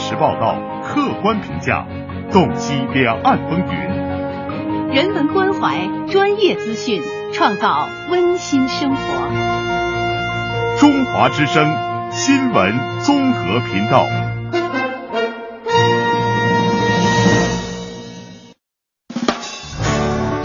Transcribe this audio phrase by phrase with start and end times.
[0.00, 1.86] 实报道，客观评价，
[2.32, 5.76] 洞悉两岸风云，人文关怀，
[6.10, 7.02] 专业资讯，
[7.34, 9.02] 创造温馨生活。
[10.78, 11.64] 中华之声
[12.10, 14.06] 新闻综合频道。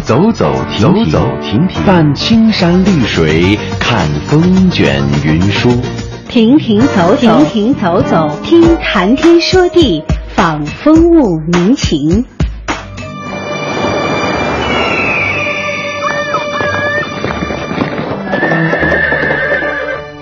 [0.03, 5.69] 走走停停，走走停停，伴青山绿水，看风卷云舒。
[6.35, 10.03] 停停走走，停停走走，听谈天说地，
[10.35, 12.25] 访风物民情。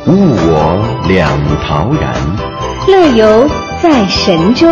[0.05, 1.31] 物我两
[1.66, 2.13] 陶然，
[2.88, 3.49] 乐游
[3.82, 4.68] 在神州。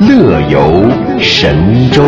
[0.00, 0.88] 乐游
[1.20, 2.02] 神州。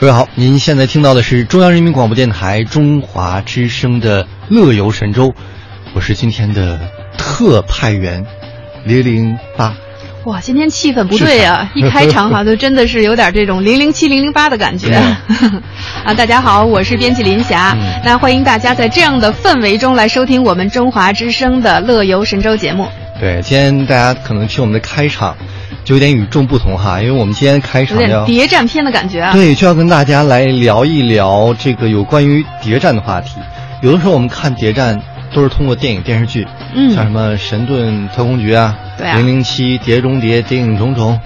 [0.00, 5.28] 各位好，您现在听到的是中央人民广播电台中华之声的《乐游神州》，
[5.94, 6.80] 我是今天的
[7.18, 8.24] 特派员
[8.86, 9.76] 零零八。
[10.24, 11.70] 哇，今天气氛不对啊！
[11.76, 14.94] 一开场哈，就真的是有点这种零零七零零八的感觉。
[16.02, 22.88] 啊，大家好，我是编辑林霞，那欢迎大家在这样的氛围中来收听我们中华之声的《乐游神州》节目。
[23.20, 25.36] 对，今天大家可能听我们的开场。
[25.84, 29.32] 就有点与众不同哈，因为我们今天开场要谍战片的感觉啊。
[29.32, 33.36] 对，就要跟大家来聊一聊这个有关于谍战的话题。
[33.82, 35.00] 有的时候我们看谍战
[35.32, 41.18] 都是通过电影电视剧，嗯，像什么《神盾特工局》啊，对啊，《零零七》《谍中谍》《谍影重重》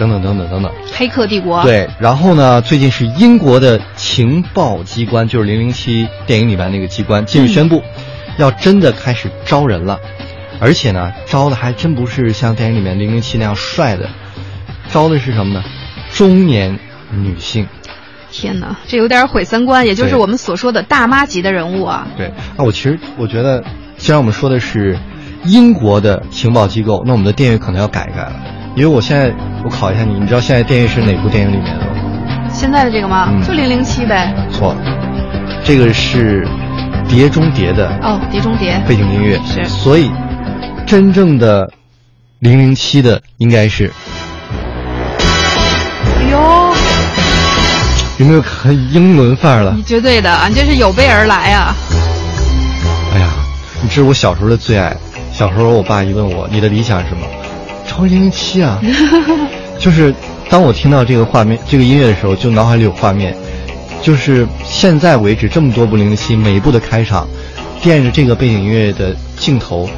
[0.00, 1.88] 等等等等等等，《黑客帝国》对。
[2.00, 7.82] 然后呢，最近是英国的情报机关，就是《零零七》电影里边那个机关，近日宣布，
[8.36, 10.00] 要真的开始招人了。
[10.62, 14.08] 而且呢，招的还真不是像电影里面零零七那样帅的，
[14.88, 15.64] 招的是什么呢？
[16.12, 16.78] 中年
[17.10, 17.66] 女性。
[18.30, 22.06] 天哪，这有点毁三观，也就是我们所说的大妈级的人物啊。
[22.16, 23.64] 对，那我其实我觉得，
[23.96, 24.96] 既然我们说的是
[25.44, 28.32] 英国的情报机构，那我们的电影可能要改一改了。
[28.76, 32.48] 因为我现在我考一下你，你知道现在电影是哪部电影里面的吗？
[32.48, 33.28] 现在的这个吗？
[33.46, 34.32] 就零零七呗。
[34.50, 34.76] 错，
[35.64, 36.46] 这个是
[37.08, 40.08] 《碟中谍》的哦，《碟中谍》背景音乐是，所以。
[40.92, 41.72] 真正的
[42.38, 43.90] 零零七的应该是，
[45.18, 46.74] 哎呦，
[48.18, 49.72] 有没有很英伦范儿了？
[49.74, 51.74] 你绝对的，俺这是有备而来啊！
[53.14, 53.30] 哎呀，
[53.80, 54.94] 你这是我小时候的最爱。
[55.32, 57.26] 小时候，我爸一问我你的理想是什么，
[57.88, 58.78] 超零零七啊！
[59.80, 60.14] 就是
[60.50, 63.34] 当我听到这个画面、这个音乐的时候，就脑海里有画面。
[64.02, 67.26] 就是现在为止这么多部零零七，每一部的开场，
[67.80, 69.88] 垫着这个背景音乐的镜头。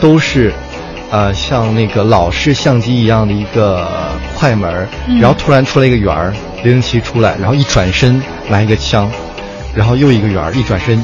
[0.00, 0.52] 都是，
[1.10, 3.88] 呃，像那个老式相机一样的一个
[4.34, 4.88] 快门，
[5.20, 6.32] 然后突然出来一个圆儿，
[6.62, 9.10] 零零七出来，然后一转身来一个枪，
[9.74, 11.02] 然后又一个圆儿，一转身，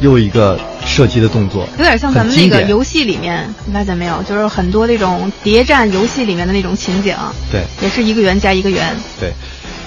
[0.00, 4.22] 又一个射击的动作，有点像咱们那个游戏里面，你发现没有？
[4.22, 7.14] 就是很多那种谍战游戏里面的那种情景，
[7.50, 9.32] 对，也是一个圆加一个圆，对，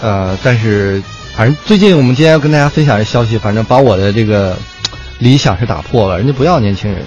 [0.01, 1.01] 呃，但是
[1.35, 4.55] 反正最近我们今天要跟大家分享的消息，反正把我的这个
[5.17, 7.01] 理想是打破了，人家不要年轻人，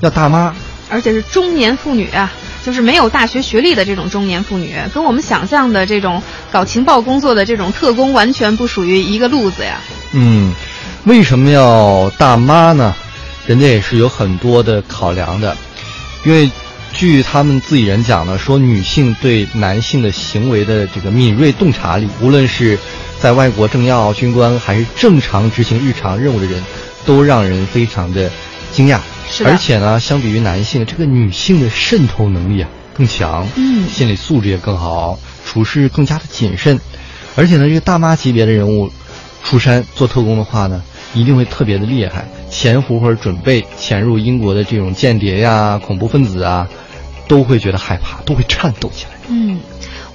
[0.00, 0.52] 要大妈。
[0.90, 2.32] 而且是中年妇女啊，
[2.64, 9.80] 就是没有大学学历的这种中年妇女，跟我们想象的这种搞情报工作的这种特工完全不属于一个路子呀。
[10.12, 10.52] 嗯，
[11.04, 12.94] 为什么要大妈呢？
[13.46, 15.56] 人家也是有很多的考量的，
[16.24, 16.50] 因为
[16.92, 22.78] 据他们自己人讲呢，说女性对男性的行为的这个敏锐洞察力，无论是
[23.18, 26.62] 在外国政要、军官，还是正常执行日常任务的人，
[27.06, 28.30] 都让人非常的
[28.72, 28.98] 惊讶。
[29.44, 36.78] 而且呢，相比于男性，这个女性的渗透能力啊更强，嗯，心理素质也更好，处事更加的谨慎。
[37.36, 38.90] 而且呢，这个大妈级别的人物
[39.44, 40.82] 出山做特工的话呢，
[41.14, 46.68] 一定会特别的厉害，潜伏或者准备潜入英国的这种间谍呀、恐怖分子啊，
[47.28, 49.12] 都会觉得害怕，都会颤抖起来。
[49.28, 49.60] 嗯。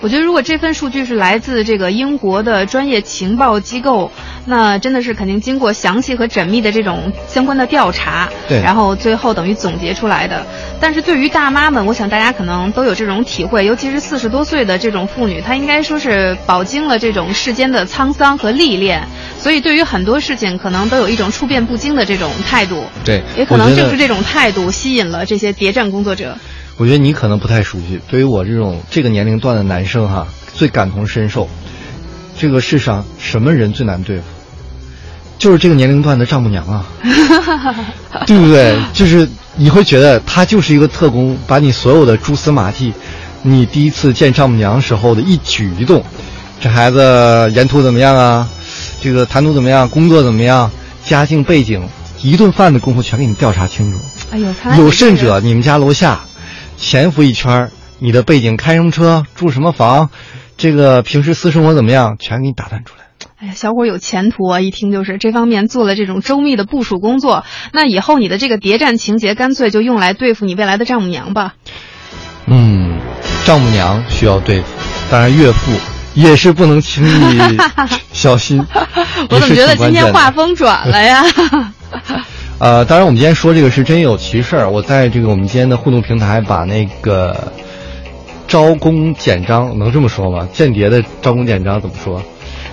[0.06, 4.12] 我觉得，如果这份数据是来自这个英国的专业情报机构，
[4.46, 10.46] 那真的是肯定经过详细和缜密的这种相关的调查，对，然后最后等于总结出来的。
[10.80, 19.07] 但是对于大妈们，我想大家可能都有这种体会，尤其是四十多岁的这种妇女，她应该说是饱经了这种世间的沧桑和历练，
[19.40, 22.84] 所以对于很多事情可能都有一种处变不惊的这种态度。
[23.04, 26.38] 对，也可能正是这种态度吸引了这些谍战工作者。
[26.77, 31.48] 我觉得你可能不太熟悉，对于我这种这个年龄段的男生哈，最感同身受。
[32.38, 34.24] 这个世上什么人最难对付？
[35.38, 36.86] 就是这个年龄段的丈母娘啊，
[38.27, 38.77] 对不对？
[38.94, 42.94] 就是你会觉得他就是一个特工，把你所有的蛛丝马迹，
[43.42, 46.04] 你第一次见丈母娘时候的一举一动，
[46.60, 48.50] 这孩子沿途怎么样啊？
[49.01, 49.88] 这个谈吐怎么样？
[49.89, 50.69] 工作怎么样？
[51.06, 51.88] 家境背景，
[52.21, 53.98] 一顿饭的功夫全给你调查清楚。
[54.31, 54.48] 哎呦，
[54.78, 56.19] 有甚者，你们家楼下
[56.77, 60.10] 潜伏一圈，你的背景，开什么车，住什么房，
[60.57, 63.06] 这个平时私生活怎么样，全给你打探出来。
[63.38, 64.60] 哎呀，小伙有前途啊！
[64.60, 67.44] 一听就是这方面做了这种周密的部署工作。
[67.74, 71.56] 那以后你的这个谍战情节，干脆就用来对付你未来的丈母娘吧。
[72.45, 73.00] 嗯，
[73.45, 74.68] 丈母娘需要对付，
[75.10, 75.71] 当然岳父
[76.13, 77.57] 也是不能轻易
[78.13, 78.66] 小心。
[79.30, 81.24] 我怎么觉得今天画风转了呀？
[82.57, 84.69] 呃，当然，我们今天说这个是真有其事儿。
[84.69, 87.52] 我在这个我们今天的互动平台把那个
[88.48, 90.48] 招工简章，能这么说吗？
[90.54, 92.24] 间谍的招工简章怎么说？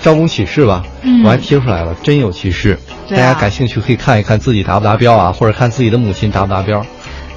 [0.01, 0.85] 招工启事吧，
[1.25, 2.79] 我还贴出来了，真有其事。
[3.11, 6.85] 大家感兴趣可以看一看自己达不达标啊，或者看自己的母亲达不达标。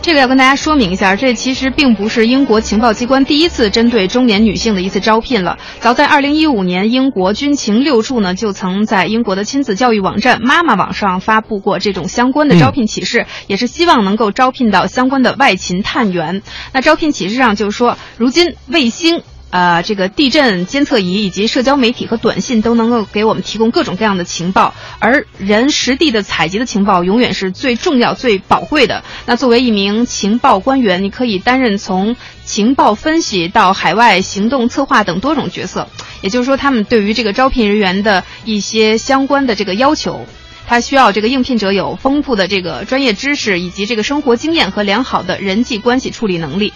[0.06, 5.58] 这个要跟大家说明一下，这其实并不是英国情报机关第一次针对中年女性的一次招聘了。
[5.80, 16.44] 早在2015年，英国军情六处呢就曾在英国的亲子教育网站妈妈网上发布过这种相关的招聘启事，也是希望能够招聘到相关的外勤探员。
[16.72, 19.24] 那招聘启事上就是说，如今卫星。
[19.52, 29.04] 呃，这个地震监测仪以及社交媒体和短信都能够给我们提供各种各样的情报，而人实地的采集的情报永远是最重要、最宝贵的。
[29.26, 35.88] 那作为一名情报官员，你可以担任从情报分析到海外行动策划等多种角色。
[36.22, 40.26] 也就是说，他们对于这个招聘人员的一些相关的这个要求，
[40.68, 46.74] 他需要这个应聘者有丰富的这个专业知识，以及这个生活经验和良好的人际关系处理能力。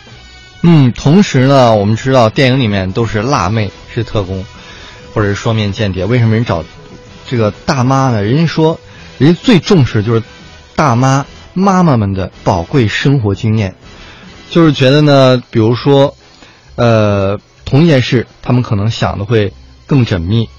[0.61, 4.45] 嗯，同时呢，我们知道电影里面都是辣妹是特工，
[5.13, 6.05] 或者是双面间谍。
[6.05, 6.65] 为什么人找
[7.25, 8.23] 这个大妈呢？
[8.23, 8.77] 人家说，
[9.17, 10.21] 人家最重视就是
[10.75, 13.75] 大妈妈妈们的宝贵生活经验，
[14.49, 16.17] 就是觉得呢，比如说，
[16.75, 19.53] 呃，同一件事，他们可能想的会
[19.87, 20.49] 更缜密。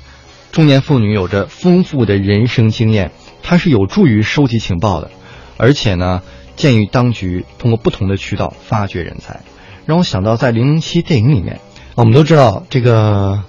[0.51, 3.13] 中年妇女有着丰富的人生经验，
[3.43, 5.11] 它是有助于收集情报的，
[5.59, 6.23] 而且呢，
[6.57, 9.41] 鉴于当局通过不同的渠道发掘人才。
[9.87, 11.61] 让我想到，在《零零七》电影里面，
[11.95, 13.43] 我们都知道这个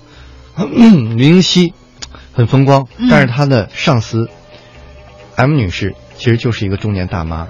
[0.71, 1.73] 零零七
[2.33, 4.29] 很风光，但是他的上司
[5.35, 7.47] M 女士其实就是一个中年大妈，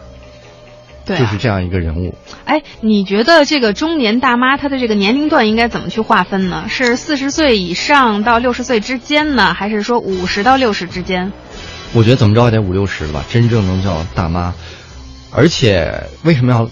[1.05, 2.15] 对，就是这样一个人物。
[2.45, 6.65] 哎，你觉得这个中年大妈她的这个年龄段应该怎么去划分呢？
[6.67, 11.31] 是四十岁以上到六十岁之间呢，还是说五十到六十之间？
[11.93, 14.53] 我觉得怎么着也得五六十了吧，真正能叫大妈。
[15.33, 16.69] 而且为什么要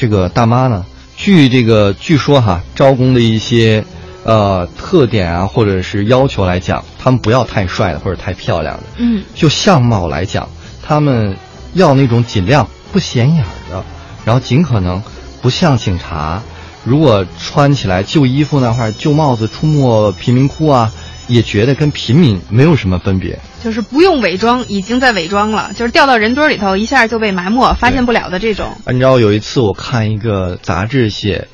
[0.00, 0.86] 这个大妈呢？
[1.14, 3.84] 据这个据说哈，招工的一些
[4.24, 8.84] 呃特点啊，或者是要求来讲，他们不要太帅的或者太漂亮的。
[8.96, 10.48] 嗯，就相貌来讲，
[10.82, 11.36] 他们
[11.74, 13.84] 要那种尽量不显眼的，
[14.24, 15.02] 然后尽可能
[15.42, 16.42] 不像警察。
[16.82, 20.90] 如果穿起来旧衣服那块旧帽子出没贫民窟啊，
[21.28, 23.38] 也觉得跟平民没有什么分别。
[23.62, 28.72] 就是不用伪装，已经在伪装了，就是掉到人堆里头，一下就被埋没，发现不了的这种。
[28.86, 31.48] 你知道有一次我看一个杂志写，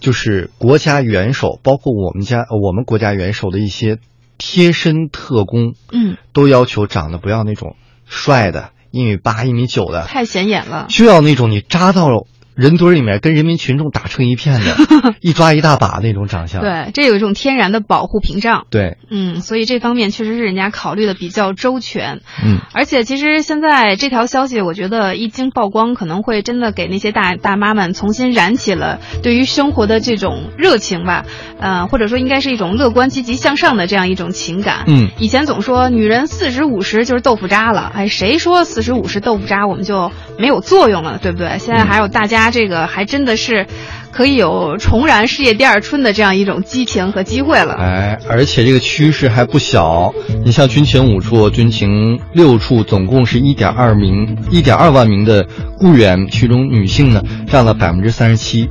[0.00, 3.98] 就是国家元首，包括我们家我们国家元首的一些
[4.38, 7.76] 贴身特工，嗯，都要求长得不要那种
[8.06, 12.26] 帅的，一米八、一米九的，太显眼了，就要那种你扎到了。
[12.54, 14.76] 人堆里面跟人民群众打成一片的，
[15.20, 16.60] 一抓一大把那种长相。
[16.60, 18.66] 对，这有一种天然的保护屏障。
[18.70, 22.20] 对，嗯，所以这方面确实是人家考虑的比较周全。
[22.44, 31.24] 嗯，而且其实现在这条消息，我觉得一经曝光，可能会真的给那些大大妈们重新燃起了对于生活的这种热情吧。
[31.58, 34.84] 呃，或者说应该是一种乐观、积极向上的这样一种情感。
[34.88, 41.58] 嗯，以前总说女人四十五十就是豆腐渣了，哎，谁说四十五十豆腐渣我们就没有作用了，对不对？
[41.58, 42.41] 现在还有大家。
[42.42, 43.68] 他这个还真的是
[44.10, 47.74] 可以有重燃事业第二春的这样一种激情和机会了。
[47.74, 50.12] 哎，而且这个趋势还不小。
[50.44, 55.46] 你像军情五处、军情六处，总共是一点二名、一点二万名的
[55.78, 58.68] 雇员，其中女性呢占了百分之三十七，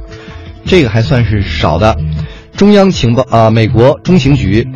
[0.65, 1.95] 这个还算是少的。
[2.57, 4.67] 中央情报啊，美国中情局，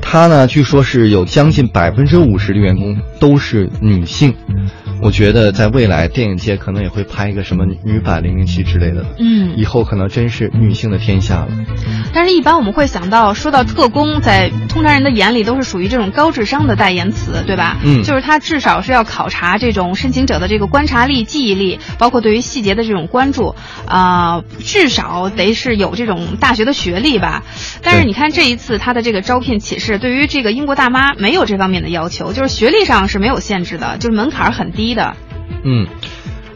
[0.00, 4.32] 它呢据说是有将近百分之五十的员工都是女性。
[5.02, 11.48] 我觉得在未来电影界可能也会拍一个什么女版零零七之类的，嗯，以后可能真是女性的天下了。
[12.12, 17.78] 但是，一般我们会想到，说到特工，在通常人的眼里都是属于这种高智商的代言词，对吧？
[17.82, 23.54] 嗯，就是他至少是要考察这种申请者的这个观察力、记忆力，包括对于细节的这种关注，
[23.86, 27.42] 啊，至少得是有这种大学的学历吧。
[27.82, 34.94] 但是你看这一次他的这个招聘启事，对于这个英国大妈没有这方面的要求，就是学历上是没有限制的，就是门槛很低。
[34.94, 35.16] 的，
[35.64, 35.86] 嗯，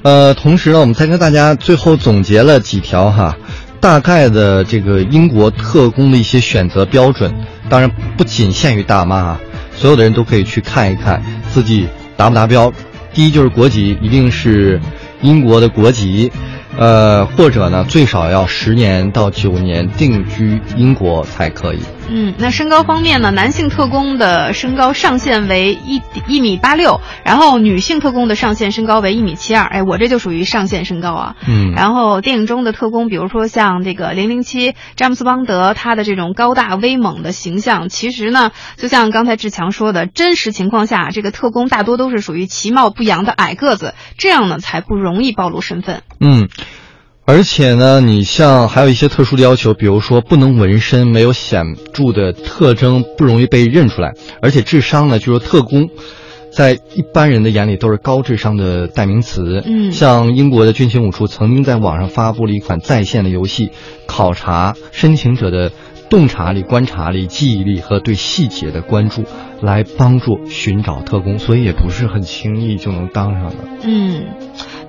[0.03, 3.37] 呃，同时呢，我们再跟大家最后总结了几条哈，
[3.81, 7.35] 大概的这个英国特工的一些选择标准，
[7.71, 9.41] 当然不仅限于大妈啊，
[9.75, 12.71] 所有的人都可以去看一看自己达不达标。
[13.15, 14.81] 第一就是国籍，一定是
[15.23, 16.31] 英国的国籍。
[16.79, 21.81] 呃，或者呢，最少要十年到九年定居英国才可以。
[22.13, 29.65] 嗯，那身高方面呢，男性特工的身高上限为一一米八六，然后女性特工的上限身高为一米七二。
[29.65, 31.37] 哎，我这就属于上限身高啊。
[31.47, 31.73] 嗯。
[31.73, 46.03] 然后电影中的特工，比如说像这个零零七詹姆斯邦德，他的这种高大威猛的形象，其实呢，就像刚才志强说的，真实情况下，这个特工大多都是属于其貌不扬的矮个子，这样呢才不容易暴露身份。
[46.19, 46.49] 嗯。
[47.31, 54.15] 而且呢，你像还有一些特殊的要求，比如说不能纹身，没有显著的特征，不容易被认出来。
[54.43, 55.91] 而且智商呢，就是特工，
[56.53, 59.63] 在一般人的眼里都是高智商的代名词。
[59.65, 63.71] 嗯，像英国的军情五处曾经在网上发布了一款在线的游戏，
[64.09, 65.71] 考察申请者的
[66.11, 69.23] 洞察力、观察力、记忆力和对细节的关注，
[69.63, 73.57] 来帮助寻找特工，所以也不是很轻易就能当上的。
[73.85, 74.25] 嗯。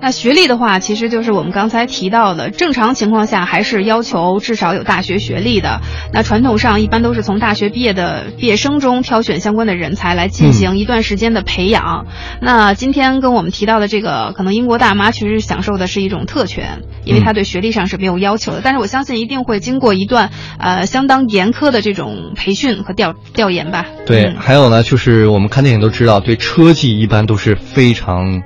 [0.03, 5.79] 那学历的话，其实就是我们刚才提到的，正常情况下还是要求至少有大学学历的。
[6.11, 12.07] 那传统上一般都是从大学毕业的毕业生中挑选相关的人才来进行一段时间的培养。
[12.41, 18.61] 那今天跟我们提到的这个，可能英国大妈其实享受的是一种特权，因为她对学历上是没有要求的。
[18.63, 23.85] 但是我相信一定会经过一段呃相当严苛的这种培训和调调研吧。
[24.07, 28.43] 对，还有呢，就是我们看电影都知道，对车技一般都是非常。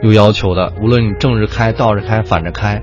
[0.00, 2.80] 有要求的，无论你正着开、倒着开、反着开，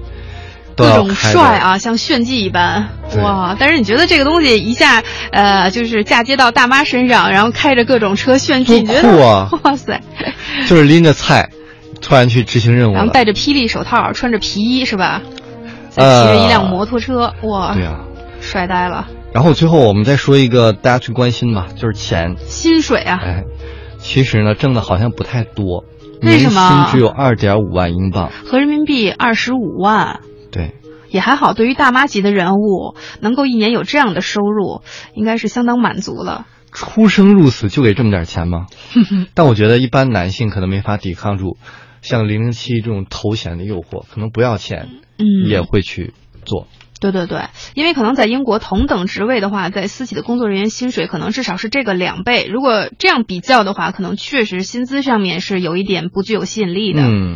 [0.75, 2.89] 各种帅啊，像炫技一般
[3.23, 3.55] 哇！
[3.57, 5.01] 但是你觉得这个东西一下
[5.31, 9.15] 呃，就是嫁接到大妈身上，然后开着各种车炫技，你觉得
[9.63, 10.01] 哇塞，
[10.67, 11.49] 就是拎着菜，
[12.01, 15.21] 突然去执行任务，然后戴着霹雳手套，穿着皮衣是吧？
[15.89, 17.73] 再骑着一辆摩托车，哇！
[17.75, 18.01] 对啊，
[18.41, 19.07] 帅呆了。
[19.35, 23.19] 然后最后我们再说一个大家最关心吧，就是钱，薪水啊。
[23.21, 23.43] 哎，
[23.97, 25.83] 其实呢，挣的好像不太多。
[26.21, 26.69] 为什么？
[26.69, 30.21] 年薪只有二点五万英镑，合人民币二十五万。
[30.53, 30.75] 对，
[31.09, 31.53] 也还好。
[31.53, 36.47] 对于大妈级的人物，能够一年有这样的收入，应该是相当满足了。
[36.71, 38.67] 出生入死就给这么点钱吗？
[39.35, 41.57] 但我觉得一般男性可能没法抵抗住
[42.01, 44.87] 像零零七这种头衔的诱惑，可能不要钱，
[45.19, 46.13] 嗯，也会去
[46.45, 46.67] 做。
[47.01, 52.47] 对对对，因为可能在英国同等职位的话，在私企的工作人员薪水可能至少是这个两倍。
[52.49, 57.01] 如果这样比较的话，可能确实薪资上面是有一点不具有吸引力的。
[57.01, 57.33] 嗯。